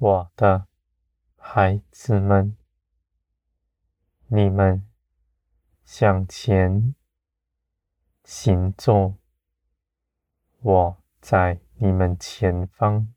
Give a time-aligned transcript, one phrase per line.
[0.00, 0.68] 我的
[1.36, 2.56] 孩子们，
[4.28, 4.86] 你们
[5.84, 6.94] 向前
[8.22, 9.14] 行走，
[10.60, 13.12] 我在你们前方，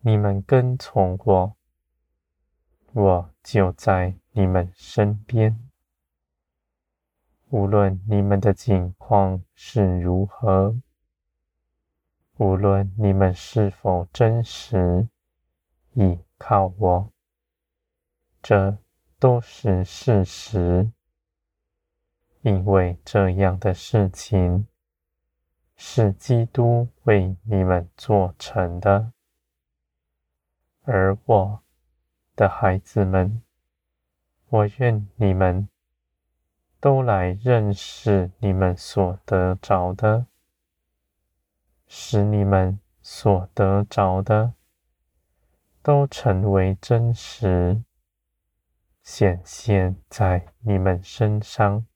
[0.00, 1.56] 你们跟从我，
[2.92, 5.70] 我就在你们身边。
[7.50, 10.74] 无论你们的境况是如何，
[12.38, 15.08] 无论你们是否真实
[15.94, 17.12] 倚靠我，
[18.42, 18.78] 这
[19.18, 20.90] 都是事实，
[22.42, 24.66] 因为这样的事情
[25.76, 29.12] 是基督为你们做成的，
[30.82, 31.62] 而我
[32.36, 33.42] 的孩子们，
[34.48, 35.68] 我愿你们
[36.80, 40.26] 都来认识你们所得着的。
[41.90, 44.52] 使你们所得着的
[45.88, 47.82] 都成为真实，
[49.02, 51.86] 显现在你们身上，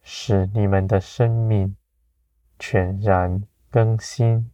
[0.00, 1.76] 使你们的生命
[2.60, 4.52] 全然更新，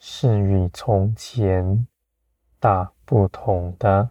[0.00, 1.86] 是与从前
[2.58, 4.10] 大不同的。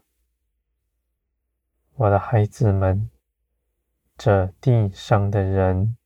[1.95, 3.09] 我的孩子们，
[4.15, 5.97] 这地上的人。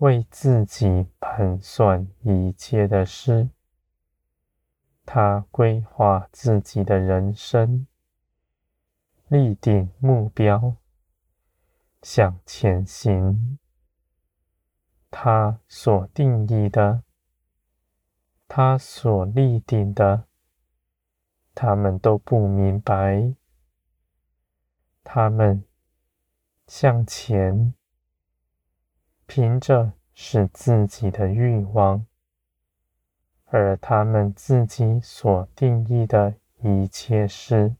[0.00, 3.48] 为自己盘算一切的事，
[5.06, 7.86] 他规划自己的人生，
[9.28, 10.76] 立定目标，
[12.02, 13.58] 向前行。
[15.10, 17.04] 他所定义的，
[18.46, 20.24] 他所立定的，
[21.54, 23.34] 他们都不明白。
[25.02, 25.64] 他们
[26.66, 27.72] 向前。
[29.28, 32.06] 凭着是自己的欲望，
[33.46, 37.76] 而他们自己所定义的一切事，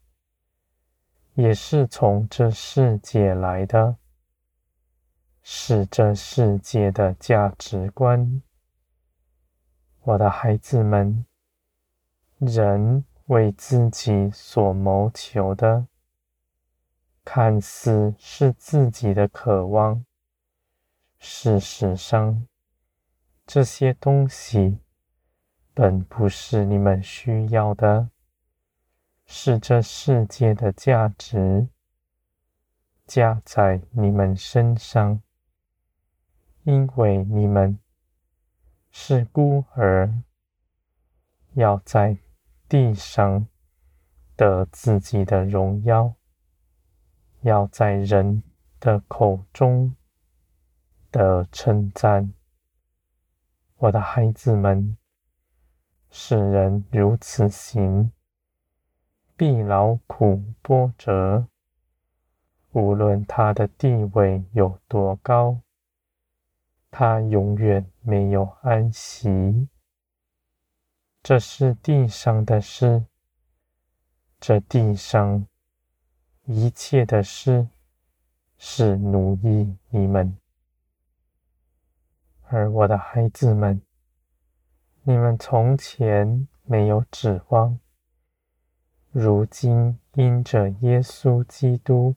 [1.34, 3.97] 也是从这世界来的，
[5.43, 8.43] 是这世界的价值观。
[10.03, 11.27] 我的孩子们，
[12.38, 15.88] 人为自己所谋求的，
[17.25, 20.04] 看似是自己的渴望。
[21.19, 22.47] 事实上，
[23.44, 24.78] 这些东西
[25.79, 28.09] 本不是你们需要的，
[29.27, 31.69] 是这世界的价值
[33.07, 35.21] 加在你们身上，
[36.63, 37.79] 因为你们
[38.91, 40.23] 是孤儿，
[41.53, 42.17] 要在
[42.67, 43.47] 地上
[44.35, 46.15] 得自己的荣耀，
[47.43, 48.43] 要在人
[48.81, 49.95] 的口中。
[51.13, 52.35] 的称赞，
[53.77, 54.99] 我的孩子们，
[56.19, 58.10] 世人如此行，
[59.37, 61.47] 必劳苦波折。
[62.72, 65.60] 无论他的地位有多高，
[66.91, 69.69] 他永远没有安息。
[71.22, 73.04] 这是地上的事，
[74.41, 75.47] 这地上
[76.44, 77.69] 一切的事，
[78.56, 80.34] 是奴役你们。
[82.44, 83.83] 而我的孩子们，
[85.09, 87.78] 你们从前没有指望，
[89.12, 92.17] 如今因着耶稣基督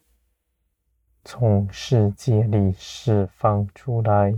[1.24, 4.36] 从世界里释放出来，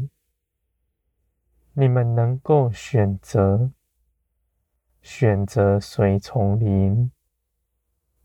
[1.71, 3.71] 你们能够选择，
[5.01, 7.09] 选择随从灵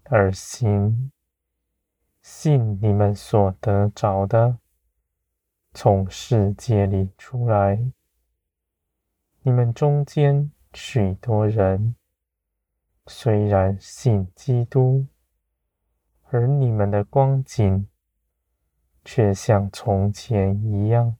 [0.06, 1.12] 而行，
[2.20, 4.58] 信你们所得着的。
[5.72, 7.92] 从世界里出来，
[9.46, 11.94] 你们中间许多人
[13.06, 15.06] 虽然信基督，
[16.24, 17.86] 而你们的光景
[19.04, 21.16] 却像从前一样，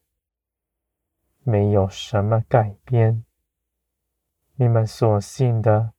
[1.44, 3.24] 没有什么改变。
[4.56, 5.92] 你们所信的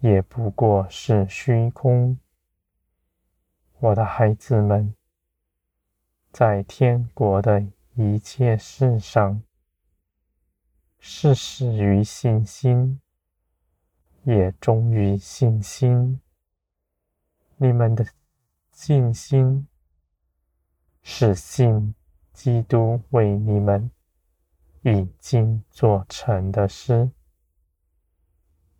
[0.00, 2.18] 也不过是虚空，
[3.78, 4.92] 我的孩子们。
[6.32, 9.40] 在天国的一切事上，
[11.02, 13.00] 是始于信心，
[14.24, 16.20] 也终于信心。
[17.56, 18.06] 你们的
[18.70, 19.66] 信心
[21.02, 21.94] 是信
[22.34, 23.90] 基督为你们
[24.82, 27.10] 已经做成的事，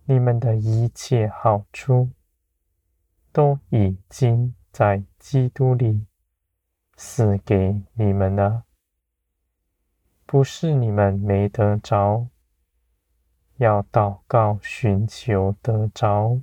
[0.04, 2.10] 你们的一切好处
[3.32, 6.06] 都已经在基督里。
[7.02, 8.64] 赐给你们了，
[10.32, 12.28] 不是你们没得着，
[13.56, 16.40] 要祷告寻求得着，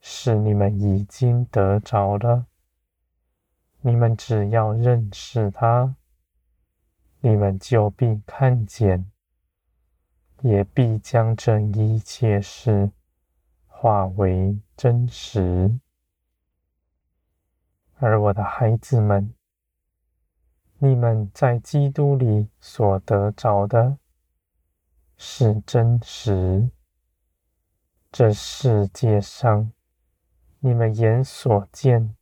[0.00, 2.46] 是你们已经得着了。
[3.82, 5.94] 你们只要认识他，
[7.20, 9.08] 你们就必看见，
[10.40, 12.90] 也必将这一切事
[13.68, 15.78] 化为真实。
[17.98, 19.32] 而我的孩子们，
[20.84, 23.96] 你们在基督里所得着的，
[25.16, 26.68] 是真实。
[28.12, 29.72] 这世界上，
[30.58, 32.14] 你们眼所见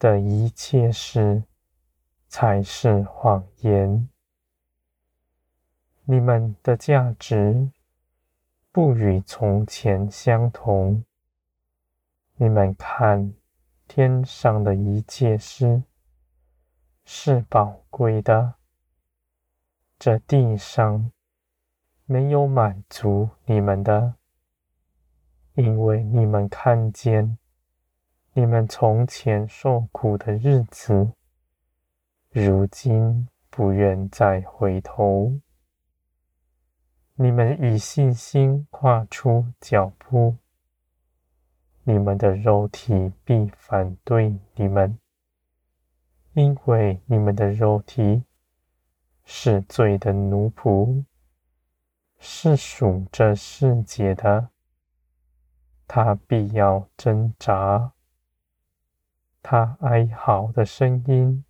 [0.00, 1.44] 的一切事，
[2.26, 4.08] 才是谎言。
[6.02, 7.70] 你们的价值
[8.72, 11.04] 不与从前相同。
[12.34, 13.32] 你们看，
[13.86, 15.84] 天上的一切事。
[17.10, 18.56] 是宝贵的，
[19.98, 21.10] 这地上
[22.04, 24.16] 没有满足你们的，
[25.54, 27.38] 因为你们看见
[28.34, 31.14] 你们从前受苦的日子，
[32.28, 35.40] 如今不愿再回头。
[37.14, 40.36] 你们以信心跨出脚步，
[41.84, 44.98] 你们的肉体必反对你们。
[46.38, 48.22] 因为你们的肉体
[49.24, 51.04] 是罪的奴仆，
[52.20, 54.50] 是属这世界的，
[55.88, 57.92] 他必要挣扎，
[59.42, 61.44] 他哀嚎的声音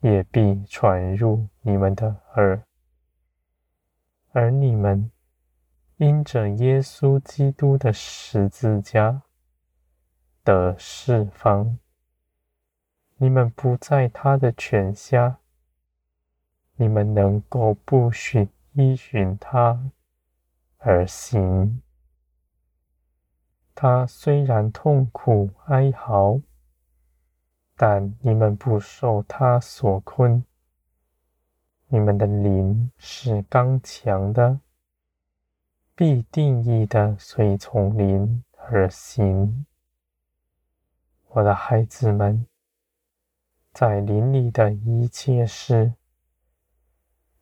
[0.00, 2.62] 也必传入你们的耳，
[4.32, 5.10] 而你们
[5.98, 9.20] 因着耶稣基督的十字架
[10.42, 11.78] 得释放。
[13.24, 15.38] 你们不在他的权下，
[16.76, 19.90] 你们能够不循依循他
[20.76, 21.80] 而行。
[23.74, 26.38] 他虽然痛苦哀嚎，
[27.76, 30.44] 但你们不受他所困。
[31.86, 34.60] 你们的灵是刚强的，
[35.94, 39.64] 必定义的随从灵而行。
[41.28, 42.46] 我的孩子们。
[43.74, 45.94] 在林里的一切事，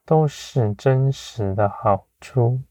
[0.07, 2.63] 都是真实的好处。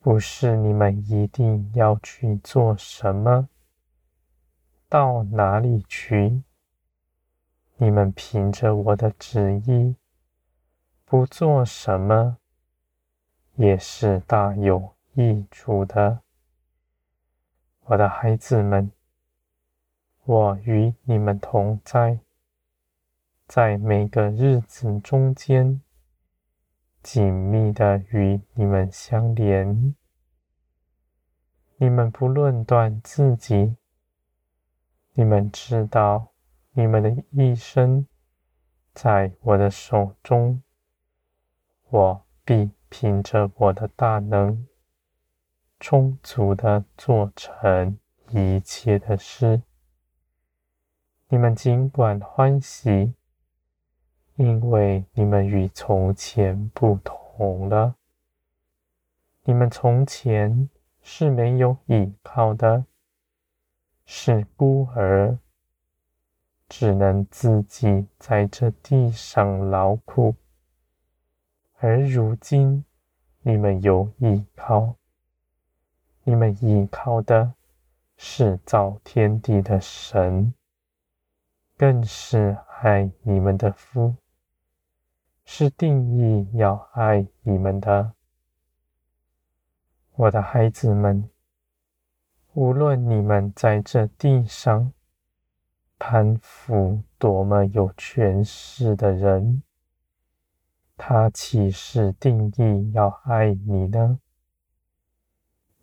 [0.00, 3.48] 不是你们一定要去做什么，
[4.88, 6.42] 到哪里去。
[7.76, 9.94] 你们凭着我的旨意，
[11.04, 12.38] 不做什么，
[13.54, 16.18] 也是大有益处的。
[17.84, 18.90] 我的孩子们。
[20.28, 22.20] 我与你们同在，
[23.46, 25.80] 在每个日子中间，
[27.02, 29.94] 紧密的与你们相连。
[31.78, 33.76] 你们不论断自己，
[35.14, 36.28] 你们知道，
[36.72, 38.06] 你们的一生
[38.92, 40.62] 在我的手中，
[41.88, 44.66] 我必凭着我的大能，
[45.80, 49.62] 充足的做成一切的事。
[51.30, 53.12] 你们尽管欢喜，
[54.36, 57.96] 因为你们与从前不同了。
[59.44, 60.70] 你们从前
[61.02, 62.86] 是没有依靠的，
[64.06, 65.36] 是孤儿，
[66.66, 70.34] 只能自己在这地上劳苦。
[71.76, 72.82] 而如今
[73.42, 74.94] 你们有依靠，
[76.24, 77.52] 你们依靠的
[78.16, 80.54] 是造天地的神。
[81.78, 84.16] 更是爱你们的夫，
[85.44, 88.14] 是定义要爱你们的，
[90.16, 91.30] 我的孩子们。
[92.54, 94.92] 无论你们在这地上
[96.00, 99.62] 攀附多么有权势的人，
[100.96, 104.18] 他岂是定义要爱你呢？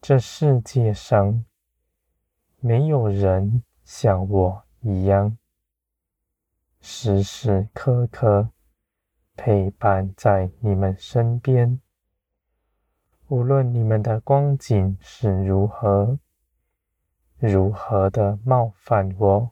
[0.02, 1.46] 这世界上
[2.60, 5.38] 没有人像我一样。
[6.88, 8.51] 时时刻刻
[9.36, 11.82] 陪伴在你们身边，
[13.27, 16.20] 无论你们的光景是如何，
[17.39, 19.50] 如何的冒犯我，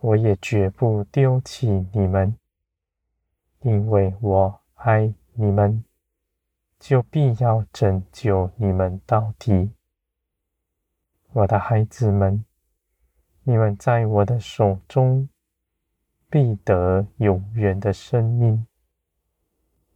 [0.00, 2.34] 我也绝不丢弃你们，
[3.60, 5.84] 因为我爱你们，
[6.80, 9.72] 就必要拯救你们到底。
[11.32, 12.46] 我的孩子们，
[13.42, 15.28] 你们在我的手中。
[16.30, 18.66] 必得永远的生命。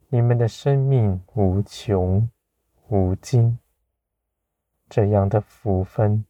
[0.08, 2.30] 你们的生命无穷
[2.88, 3.58] 无尽。
[4.88, 6.24] 这样的福分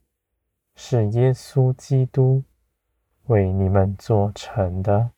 [0.75, 2.42] 是耶稣基督
[3.25, 5.11] 为你们做成的。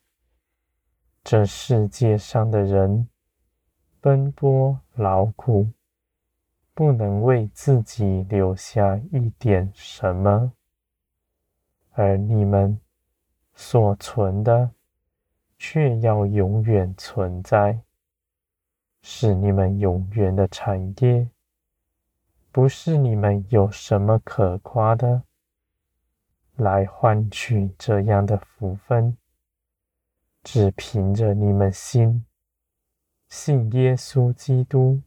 [1.23, 3.09] 这世界上的人
[4.01, 5.71] 奔波劳苦，
[6.75, 10.53] 不能为自己留下一点什么，
[11.93, 12.79] 而你们
[13.55, 14.71] 所存的
[15.67, 17.81] 却要永远存在，
[19.01, 21.31] 是你们永远的产业。
[22.53, 25.23] 不是你们有什么可夸的，
[26.57, 29.17] 来换取这样的福分，
[30.43, 32.27] 只凭着你们心，
[33.31, 35.01] 信耶稣基督，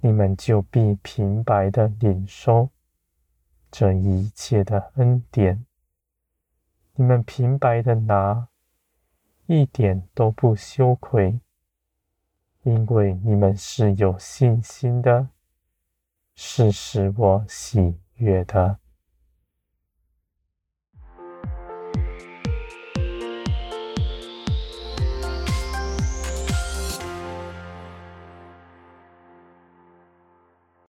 [0.00, 2.70] 你们就必平白的领受
[3.70, 5.64] 这一切的恩典。
[6.96, 8.48] 你们平白的拿，
[9.48, 11.40] 一点都不羞愧，
[12.64, 15.28] 因为你们是有信心的。
[16.34, 18.78] 是使我喜悦的。